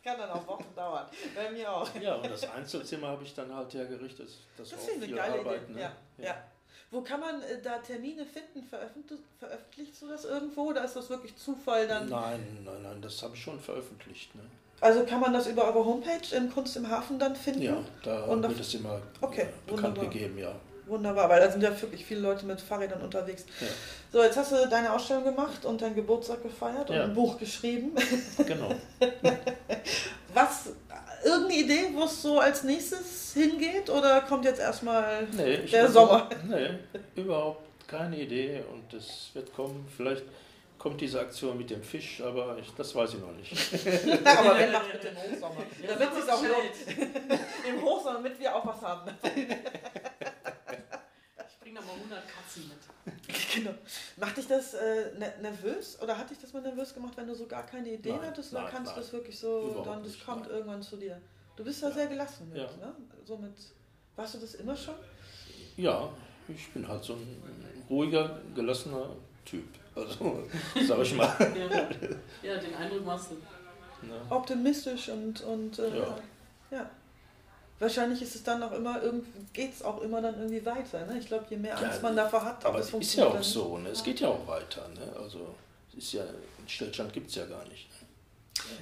[0.08, 1.06] Das kann dann auch Wochen dauern.
[1.36, 1.90] Bei mir auch.
[2.02, 4.30] Ja, und das Einzelzimmer habe ich dann halt hergerichtet.
[4.58, 5.74] Das, das ist eine geile Arbeit, Idee.
[5.74, 5.82] Ne?
[5.82, 5.92] Ja.
[6.18, 6.26] ja.
[6.26, 6.44] ja.
[6.90, 8.64] Wo kann man äh, da Termine finden?
[8.64, 12.08] Veröffentlich, veröffentlichst du das irgendwo oder ist das wirklich Zufall dann?
[12.08, 14.34] Nein, nein, nein, das habe ich schon veröffentlicht.
[14.36, 14.42] Ne?
[14.80, 17.62] Also kann man das über eure Homepage in Kunst im Hafen dann finden?
[17.62, 20.10] Ja, da Und wird es immer okay, äh, bekannt wunderbar.
[20.10, 20.56] gegeben, ja.
[20.88, 23.46] Wunderbar, weil da sind ja wirklich viele Leute mit Fahrrädern unterwegs.
[23.60, 23.68] Ja.
[24.12, 27.04] So, jetzt hast du deine Ausstellung gemacht und deinen Geburtstag gefeiert und ja.
[27.04, 27.92] ein Buch geschrieben.
[28.46, 28.72] Genau.
[30.34, 30.70] Was,
[31.24, 36.30] irgendeine Idee, wo es so als nächstes hingeht oder kommt jetzt erstmal nee, der Sommer?
[36.48, 36.70] nee,
[37.16, 39.88] überhaupt keine Idee und es wird kommen.
[39.96, 40.24] Vielleicht
[40.78, 43.52] kommt diese Aktion mit dem Fisch, aber ich, das weiß ich noch nicht.
[44.26, 45.64] aber wer macht mit dem Hochsommer?
[45.88, 46.98] Damit es auch lohnt.
[47.68, 49.12] Im Hochsommer, damit wir auch was haben.
[51.88, 53.26] Mal 100 Katzen mit.
[53.56, 53.74] genau.
[54.18, 57.36] Macht dich das äh, ne, nervös oder hat dich das mal nervös gemacht, wenn du
[57.36, 58.52] so gar keine Ideen nein, hattest?
[58.52, 60.52] Oder nein, kannst du das wirklich so, Überhaupt dann das nicht, kommt nein.
[60.52, 61.22] irgendwann zu dir?
[61.56, 61.94] Du bist da ja.
[61.94, 62.66] sehr gelassen mit, ja.
[62.66, 62.94] ne?
[63.26, 63.54] So mit,
[64.16, 64.96] warst du das immer schon?
[65.78, 66.10] Ja,
[66.48, 69.10] ich bin halt so ein ruhiger, gelassener
[69.46, 69.66] Typ.
[69.96, 70.44] Also,
[70.88, 71.36] sag ich mal.
[71.40, 72.52] ja.
[72.52, 73.36] ja, den Eindruck machst du.
[74.08, 74.22] Ja.
[74.30, 75.98] Optimistisch und, und äh,
[76.72, 76.90] ja.
[77.80, 79.00] Wahrscheinlich ist es dann auch immer
[79.54, 81.06] geht es auch immer dann irgendwie weiter.
[81.06, 81.20] Ne?
[81.20, 83.78] Ich glaube, je mehr Angst ja, man davor hat, aber es ist ja auch so.
[83.78, 83.90] Ne?
[83.90, 84.88] Es geht ja auch weiter.
[84.90, 85.16] Ne?
[85.22, 85.56] Also
[85.96, 86.24] ist ja
[86.68, 87.90] Stillstand gibt es ja gar nicht.
[87.90, 87.98] Ne?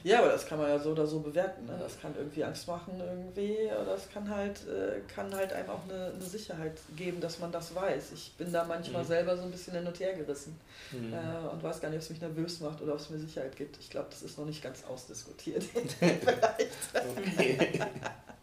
[0.04, 1.66] Ja, aber das kann man ja so oder so bewerten.
[1.66, 1.78] Ne?
[1.80, 5.84] Das kann irgendwie Angst machen irgendwie, oder das kann halt, äh, kann halt einem auch
[5.90, 8.12] eine, eine, Sicherheit geben, dass man das weiß.
[8.14, 9.08] Ich bin da manchmal mhm.
[9.08, 10.58] selber so ein bisschen hin und her gerissen
[10.92, 11.14] mhm.
[11.14, 13.56] äh, und weiß gar nicht, ob es mich nervös macht oder ob es mir Sicherheit
[13.56, 13.78] gibt.
[13.80, 15.64] Ich glaube, das ist noch nicht ganz ausdiskutiert.
[16.00, 16.72] Vielleicht.
[17.18, 17.82] Okay.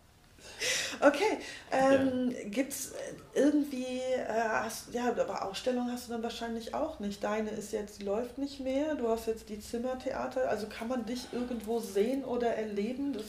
[1.00, 1.38] Okay,
[1.72, 2.48] ähm, ja.
[2.48, 2.92] gibt es
[3.34, 7.24] irgendwie, äh, hast, ja, aber Ausstellung hast du dann wahrscheinlich auch nicht.
[7.24, 11.26] Deine ist jetzt, läuft nicht mehr, du hast jetzt die Zimmertheater, also kann man dich
[11.32, 13.12] irgendwo sehen oder erleben?
[13.12, 13.24] Das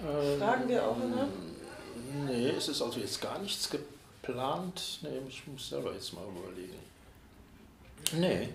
[0.00, 1.28] ähm, fragen wir auch immer.
[2.26, 5.00] Nee, es ist also jetzt gar nichts geplant.
[5.02, 6.78] Nee, ich muss selber jetzt mal überlegen.
[8.12, 8.48] Nee.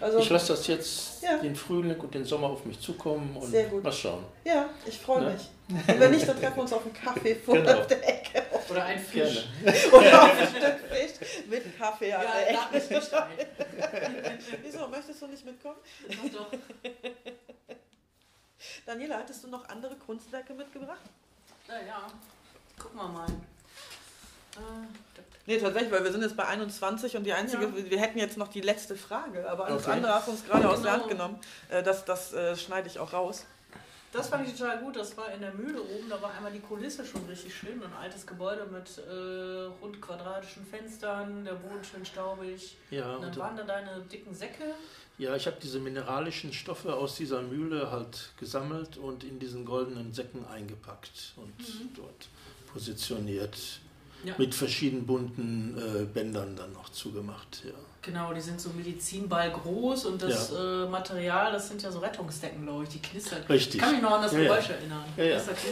[0.00, 1.38] Also, ich lasse das jetzt ja.
[1.38, 3.82] den Frühling und den Sommer auf mich zukommen und Sehr gut.
[3.82, 4.24] mal schauen.
[4.44, 5.30] Ja, ich freue ne?
[5.32, 5.48] mich.
[5.88, 7.82] Und wenn nicht, dann treffen wir uns auf einen Kaffee vor genau.
[7.84, 8.42] der Ecke.
[8.68, 9.46] Oder ein Fisch.
[9.92, 12.78] Oder auf ein Stück Fisch mit Kaffee an ja, der Ecke.
[12.78, 13.28] Ich nicht ein.
[14.62, 15.78] Wieso, möchtest du nicht mitkommen?
[16.08, 16.58] Doch, doch.
[18.86, 21.02] Daniela, hattest du noch andere Kunstwerke mitgebracht?
[21.68, 22.06] Ja, ja.
[22.78, 23.26] Gucken wir mal.
[25.46, 27.90] Nee, tatsächlich, weil wir sind jetzt bei 21 und die einzige, ja.
[27.90, 29.96] wir hätten jetzt noch die letzte Frage, aber alles okay.
[29.96, 30.74] andere hast du uns gerade genau.
[30.74, 31.38] aus der Hand genommen.
[31.68, 33.46] Äh, das das äh, schneide ich auch raus.
[34.12, 34.96] Das fand ich total gut.
[34.96, 36.08] Das war in der Mühle oben.
[36.08, 37.82] Da war einmal die Kulisse schon richtig schön.
[37.82, 42.76] Ein altes Gebäude mit äh, rund quadratischen Fenstern, der Boden schön staubig.
[42.90, 44.74] Ja, und dann waren da deine dicken Säcke.
[45.18, 50.12] Ja, ich habe diese mineralischen Stoffe aus dieser Mühle halt gesammelt und in diesen goldenen
[50.12, 51.90] Säcken eingepackt und mhm.
[51.94, 52.28] dort
[52.72, 53.56] positioniert.
[54.24, 54.34] Ja.
[54.36, 57.72] Mit verschiedenen bunten äh, Bändern dann noch zugemacht, ja.
[58.02, 60.84] Genau, die sind so Medizinball groß und das ja.
[60.84, 63.42] äh, Material, das sind ja so Rettungsdecken, glaube ich, die knistern.
[63.48, 63.74] Richtig.
[63.74, 65.04] Ich kann mich noch an das Geräusch erinnern.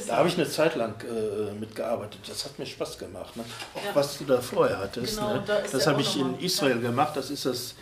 [0.06, 2.20] Da habe ich eine Zeit lang äh, mitgearbeitet.
[2.28, 3.34] Das hat mir Spaß gemacht.
[3.34, 3.44] Ne?
[3.74, 5.16] Auch was du da vorher hattest.
[5.16, 5.42] Genau, ne?
[5.46, 7.16] da das habe ich in Israel gemacht.
[7.16, 7.74] Das ist das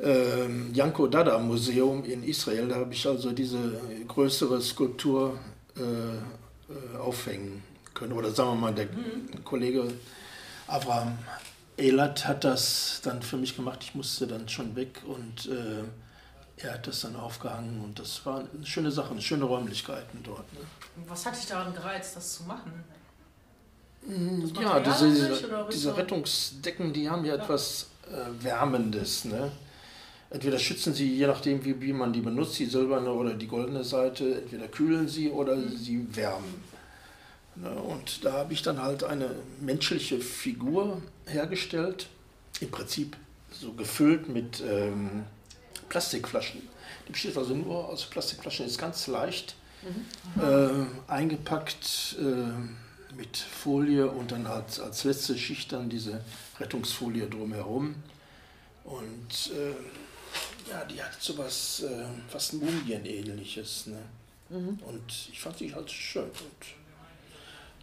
[0.00, 2.66] ähm, Janko Dada Museum in Israel.
[2.66, 3.58] Da habe ich also diese
[4.08, 5.38] größere Skulptur
[5.76, 7.62] äh, äh, aufhängen
[7.98, 8.12] können.
[8.12, 9.44] Oder sagen wir mal, der mhm.
[9.44, 9.88] Kollege
[10.66, 11.18] Abraham
[11.76, 13.78] Elat hat das dann für mich gemacht.
[13.82, 15.84] Ich musste dann schon weg und äh,
[16.56, 20.52] er hat das dann aufgehangen und das war eine schöne Sache, eine schöne Räumlichkeiten dort.
[20.52, 20.60] Ne?
[21.06, 22.72] Was hat dich daran gereizt, das zu machen?
[24.04, 27.42] Mm, ja, diese, diese, diese Rettungsdecken, die haben ja, ja.
[27.42, 29.24] etwas äh, Wärmendes.
[29.26, 29.52] Ne?
[30.30, 33.84] Entweder schützen sie, je nachdem, wie, wie man die benutzt, die silberne oder die goldene
[33.84, 35.76] Seite, entweder kühlen sie oder mhm.
[35.76, 36.62] sie wärmen.
[37.60, 37.70] Ne?
[37.70, 42.08] Und da habe ich dann halt eine menschliche Figur hergestellt,
[42.60, 43.16] im Prinzip
[43.50, 45.24] so gefüllt mit ähm,
[45.88, 46.62] Plastikflaschen.
[47.06, 50.42] Die besteht also nur aus Plastikflaschen, ist ganz leicht mhm.
[50.42, 52.16] äh, eingepackt.
[52.20, 52.68] Äh,
[53.18, 56.22] mit Folie und dann als, als letzte Schicht dann diese
[56.60, 57.96] Rettungsfolie drumherum.
[58.84, 63.86] Und äh, ja, die hat so was äh, fast Mumienähnliches.
[63.86, 63.98] Ne?
[64.50, 64.78] Mhm.
[64.86, 66.24] Und ich fand sie halt schön.
[66.24, 66.77] Und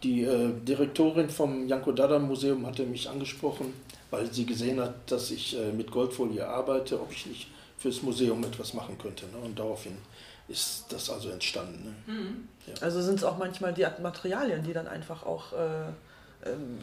[0.02, 3.72] die äh, Direktorin vom Janko Dada Museum hatte mich angesprochen,
[4.10, 8.42] weil sie gesehen hat, dass ich äh, mit Goldfolie arbeite, ob ich nicht fürs Museum
[8.44, 9.26] etwas machen könnte.
[9.26, 9.38] Ne?
[9.44, 9.96] Und daraufhin
[10.48, 11.96] ist das also entstanden.
[12.06, 12.14] Ne?
[12.14, 12.48] Mhm.
[12.66, 12.74] Ja.
[12.82, 16.78] Also sind es auch manchmal die Materialien, die dann einfach auch äh, ähm,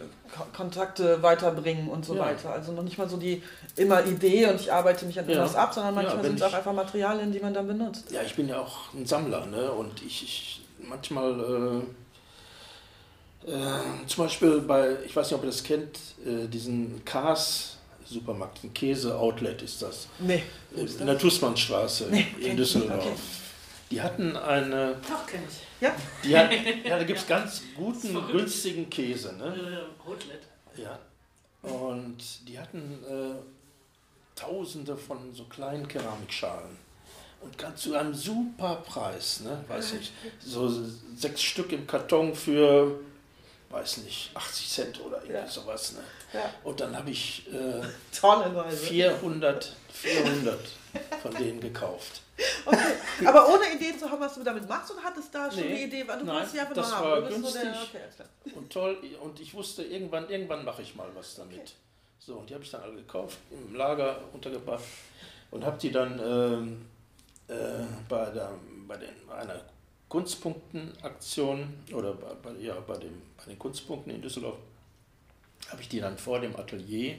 [0.55, 2.21] Kontakte weiterbringen und so ja.
[2.21, 2.51] weiter.
[2.51, 3.41] Also noch nicht mal so die
[3.75, 5.63] immer Idee und ich arbeite mich an etwas ja.
[5.63, 8.11] ab, sondern manchmal sind es auch einfach Materialien, die man dann benutzt.
[8.11, 9.71] Ja, ich bin ja auch ein Sammler ne?
[9.71, 11.81] und ich, ich manchmal äh,
[13.47, 18.63] äh, zum Beispiel bei, ich weiß nicht, ob ihr das kennt, äh, diesen Kars Supermarkt,
[18.63, 20.07] ein Käse-Outlet ist das.
[20.19, 20.43] Nee.
[20.75, 23.05] In der Tussmannstraße nee, in Düsseldorf.
[23.05, 23.15] Okay.
[23.91, 24.95] Die hatten eine.
[25.07, 25.81] Doch, kenne ich.
[25.81, 25.95] Ja.
[26.23, 26.51] Die hat,
[26.83, 29.33] ja, da gibt es ganz guten, günstigen Käse.
[29.33, 29.85] Ne?
[30.75, 30.99] Ja.
[31.61, 36.77] Und die hatten äh, tausende von so kleinen Keramikschalen.
[37.41, 39.63] Und ganz zu einem super Preis, ne?
[39.67, 40.11] weiß ich.
[40.39, 40.71] So
[41.15, 42.99] sechs Stück im Karton für,
[43.73, 45.47] weiß nicht, 80 Cent oder irgendwie ja.
[45.47, 45.93] sowas.
[45.93, 45.99] Ne?
[46.33, 46.53] Ja.
[46.63, 47.81] Und dann habe ich äh,
[48.11, 50.59] 400, 400
[51.21, 52.21] von denen gekauft.
[52.65, 52.77] Okay.
[53.25, 55.83] Aber ohne Idee zu haben, was du damit machst, oder hattest da schon nee, eine
[55.83, 56.03] Idee?
[56.03, 57.09] Du nein, ja das haben.
[57.09, 58.97] war günstig der, okay, und toll.
[59.21, 61.59] Und ich wusste, irgendwann, irgendwann mache ich mal was damit.
[61.59, 61.71] Okay.
[62.19, 64.83] So, und die habe ich dann alle gekauft, im Lager untergebracht
[65.51, 66.85] und habe die dann ähm,
[67.47, 68.51] äh, bei, der,
[68.87, 69.59] bei den, einer
[70.13, 74.57] Kunstpunktenaktion oder bei, ja, bei, dem, bei den Kunstpunkten in Düsseldorf,
[75.69, 77.15] habe ich die dann vor dem Atelier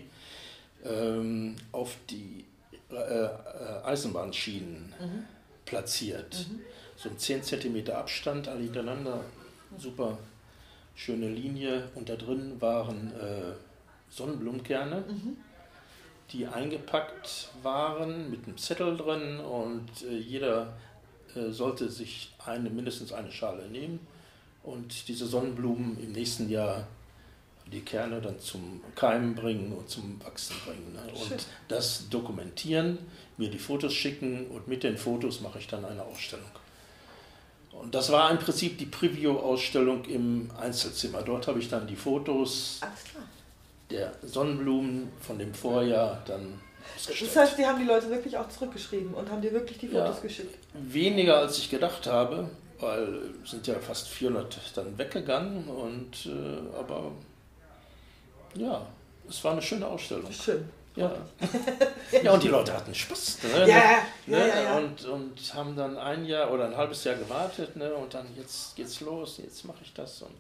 [0.85, 2.45] ähm, auf die
[2.93, 3.31] äh, äh,
[3.83, 5.25] Eisenbahnschienen mhm.
[5.65, 6.47] platziert.
[6.49, 6.61] Mhm.
[6.95, 9.25] So ein 10 cm Abstand, alle hintereinander,
[9.77, 10.17] super
[10.95, 11.89] schöne Linie.
[11.97, 13.55] Und da drin waren äh,
[14.09, 15.37] Sonnenblumenkerne, mhm.
[16.31, 20.75] die eingepackt waren mit einem Zettel drin und äh, jeder
[21.35, 24.01] sollte sich eine, mindestens eine Schale nehmen
[24.63, 26.87] und diese Sonnenblumen im nächsten Jahr
[27.73, 30.93] die Kerne dann zum Keimen bringen und zum Wachsen bringen.
[30.93, 31.13] Ne?
[31.13, 32.99] Und das dokumentieren,
[33.37, 36.51] mir die Fotos schicken und mit den Fotos mache ich dann eine Ausstellung.
[37.73, 41.23] Und das war im Prinzip die Preview-Ausstellung im Einzelzimmer.
[41.23, 42.81] Dort habe ich dann die Fotos
[43.91, 46.61] der Sonnenblumen von dem Vorjahr dann.
[46.97, 50.17] Das heißt, die haben die Leute wirklich auch zurückgeschrieben und haben dir wirklich die Fotos
[50.17, 50.57] ja, geschickt?
[50.73, 52.49] Weniger als ich gedacht habe,
[52.81, 57.13] weil sind ja fast 400 dann weggegangen und äh, aber
[58.55, 58.87] ja,
[59.29, 60.31] es war eine schöne Ausstellung.
[60.33, 60.69] Schön.
[60.97, 61.13] Ja.
[62.23, 63.43] ja, und die Leute hatten Spaß.
[63.43, 63.69] Ne?
[63.69, 64.49] Ja, ne?
[64.49, 67.93] ja, ja, Und, und haben dann ein Jahr oder ein halbes Jahr gewartet ne?
[67.95, 70.23] und dann jetzt geht's los, jetzt mache ich das.
[70.23, 70.31] Und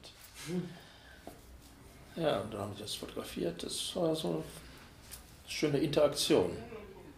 [2.16, 3.64] ja, und dann haben sie das fotografiert.
[3.64, 4.44] Das war so
[5.46, 6.50] schöne Interaktion.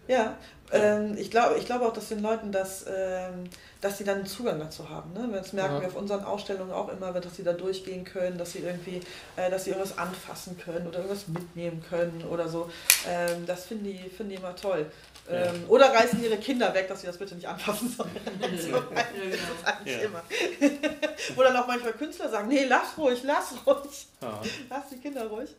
[0.08, 0.36] Ja,
[0.72, 3.44] ähm, ich, glaube, ich glaube auch, dass den Leuten das, ähm,
[3.80, 5.12] dass sie dann einen Zugang dazu haben.
[5.12, 5.28] Ne?
[5.32, 5.80] Das merken ja.
[5.82, 9.00] wir auf unseren Ausstellungen auch immer, dass sie da durchgehen können, dass sie irgendwie,
[9.36, 12.70] äh, dass sie irgendwas anfassen können oder irgendwas mitnehmen können oder so.
[13.08, 14.86] Ähm, das finden die, finden die immer toll.
[15.28, 15.46] Ja.
[15.46, 18.10] Ähm, oder reißen ihre Kinder weg, dass sie das bitte nicht anfassen sollen.
[18.58, 19.36] so, ja, genau.
[19.64, 20.22] Das eigentlich immer.
[21.36, 24.06] oder noch manchmal Künstler sagen, nee, lass ruhig, lass ruhig.
[24.68, 25.50] Lass die Kinder ruhig.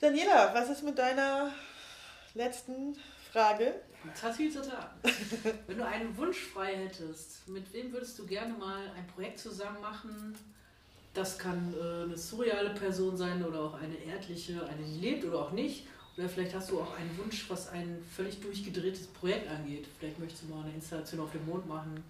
[0.00, 1.52] Daniela, was ist mit deiner
[2.34, 2.96] letzten
[3.30, 3.74] Frage.
[4.18, 4.90] Tatütata.
[5.66, 9.78] Wenn du einen Wunsch frei hättest, mit wem würdest du gerne mal ein Projekt zusammen
[9.82, 10.34] machen?
[11.12, 15.40] Das kann äh, eine surreale Person sein oder auch eine erdliche, eine die lebt oder
[15.40, 15.86] auch nicht.
[16.16, 19.86] Oder vielleicht hast du auch einen Wunsch, was ein völlig durchgedrehtes Projekt angeht.
[19.98, 22.02] Vielleicht möchtest du mal eine Installation auf dem Mond machen.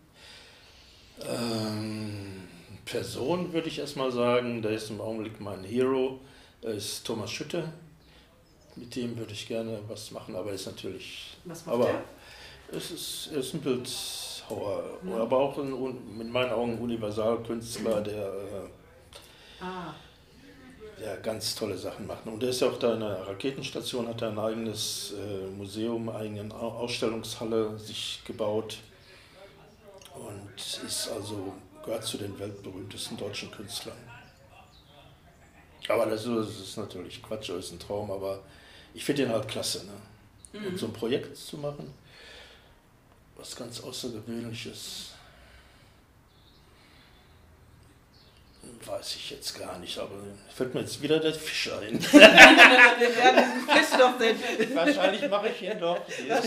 [1.23, 2.49] Ähm,
[2.85, 6.21] Person würde ich erstmal sagen, da ist im Augenblick mein Hero,
[6.63, 7.73] ist Thomas Schütte
[8.77, 11.37] mit dem würde ich gerne was machen, aber ist natürlich.
[11.45, 12.03] Was macht aber der?
[12.73, 15.13] Es ist, er ist ein Bildhauer, mhm.
[15.13, 15.73] aber auch ein,
[16.21, 19.95] in meinen Augen Universalkünstler, der, äh, ah.
[21.01, 22.27] der ganz tolle Sachen macht.
[22.27, 26.09] Und der ist ja auch da in der Raketenstation, hat er ein eigenes äh, Museum,
[26.09, 28.79] eine eigene Ausstellungshalle sich gebaut
[30.15, 34.10] und ist also gehört zu den weltberühmtesten deutschen Künstlern.
[35.89, 38.43] Aber das ist natürlich Quatsch, das ist ein Traum, aber
[38.95, 39.87] ich finde den halt klasse.
[39.87, 40.61] Ne?
[40.61, 40.67] Mhm.
[40.69, 41.93] Und so ein Projekt zu machen,
[43.37, 45.11] was ganz Außergewöhnliches,
[48.85, 50.17] weiß ich jetzt gar nicht, aber
[50.55, 52.01] fällt mir jetzt wieder der Fisch ein.
[52.13, 52.21] Wir
[53.17, 54.39] werden diesen Fisch doch sehen.
[54.75, 56.01] Wahrscheinlich mache ich ihn doch.
[56.27, 56.41] ja.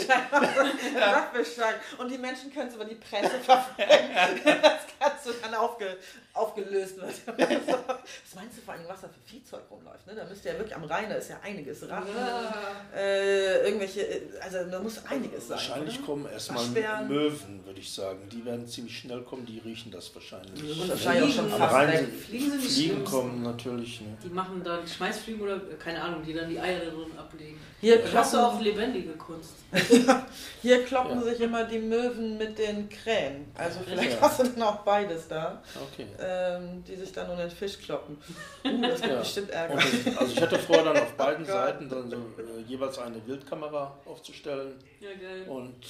[1.97, 4.41] Und die Menschen können es über die Presse verfolgen.
[4.61, 5.97] Das kannst du dann aufge,
[6.33, 7.13] aufgelöst wird.
[7.37, 10.07] Was meinst du vor allem, was da für Viehzeug rumläuft?
[10.07, 10.15] Ne?
[10.15, 11.87] Da müsste ja wirklich am Rhein, da ist ja einiges.
[11.87, 12.53] Ratten, ja.
[12.95, 15.57] äh, irgendwelche, also da muss einiges sein.
[15.57, 16.05] Wahrscheinlich oder?
[16.05, 16.65] kommen erstmal
[17.07, 18.27] Möwen, würde ich sagen.
[18.31, 20.81] Die werden ziemlich schnell kommen, die riechen das wahrscheinlich.
[20.81, 24.01] Und wahrscheinlich auch schon fast Rhein Fliegen sind Fliegen kommen natürlich.
[24.01, 24.17] Ne?
[24.23, 27.59] Die machen dann Schmeißfliegen oder keine Ahnung, die dann die Eier drin ablegen.
[27.79, 29.55] Hier kloppen, hast du auch lebendige Kunst.
[30.61, 31.23] Hier kloppen ja.
[31.23, 33.51] sich immer die Möwen mit den Krähen.
[33.55, 34.21] Also vielleicht ja.
[34.21, 35.61] hast du dann auch beides da.
[35.91, 36.07] Okay.
[36.25, 38.17] Ähm, die sich dann um den Fisch kloppen.
[38.63, 39.19] Uh, das gibt ja.
[39.19, 39.75] bestimmt Ärger.
[39.75, 43.99] Das, also ich hatte vor, dann auf beiden Seiten dann so äh, jeweils eine Wildkamera
[44.05, 44.79] aufzustellen.
[44.99, 45.45] Ja, geil.
[45.47, 45.85] Und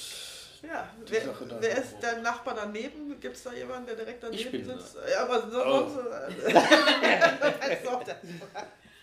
[0.62, 1.22] ja, wer,
[1.60, 3.20] wer ist der Nachbar daneben?
[3.20, 4.96] Gibt es da jemanden, der direkt daneben sitzt?
[4.96, 5.08] Da.
[5.08, 5.98] Ja, aber sonst.
[5.98, 6.00] Oh.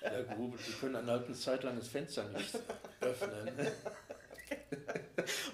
[0.03, 2.57] ja, gut, die können halt eine Zeit lang das Fenster nicht
[3.01, 3.67] öffnen.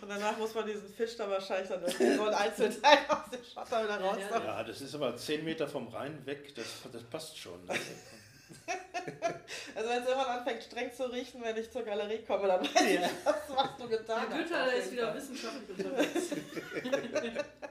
[0.01, 3.83] Und danach muss man diesen Fisch da wahrscheinlich dann so ein Einzelteil aus dem Schotter
[3.83, 4.17] wieder raus.
[4.31, 7.63] Ja, das ist aber 10 Meter vom Rhein weg, das, das passt schon.
[7.65, 7.73] Ne?
[9.75, 12.81] Also wenn es irgendwann anfängt streng zu riechen, wenn ich zur Galerie komme, dann weiß
[12.81, 14.37] ich, was, was du getan hast.
[14.37, 16.29] Günther ist wieder wissenschaftlich unterwegs.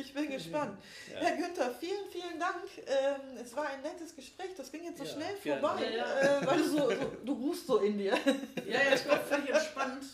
[0.00, 0.78] Ich bin gespannt.
[1.12, 1.20] Ja.
[1.20, 2.56] Herr Günther, vielen, vielen Dank.
[2.86, 4.50] Ähm, es war ein nettes Gespräch.
[4.56, 7.66] Das ging jetzt so ja, schnell vorbei, ja, äh, weil du so, so, du ruhst
[7.66, 8.16] so in dir.
[8.66, 10.04] Ja, ja, ich bin völlig entspannt.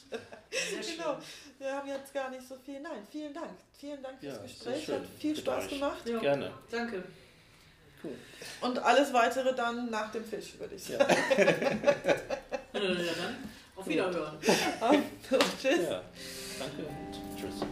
[0.50, 1.16] Genau.
[1.58, 2.80] Wir haben jetzt gar nicht so viel.
[2.80, 3.52] Nein, vielen Dank.
[3.78, 4.88] Vielen Dank fürs Gespräch.
[4.88, 6.04] Hat viel Spaß gemacht.
[6.04, 6.52] Gerne.
[6.70, 7.02] Danke.
[8.04, 8.16] Cool.
[8.60, 11.16] Und alles weitere dann nach dem Fisch, würde ich sagen.
[11.38, 13.36] ja, dann
[13.76, 14.38] auf Wiederhören.
[15.60, 15.88] Tschüss.
[15.88, 16.02] Ja,
[16.58, 17.66] danke und tschüss.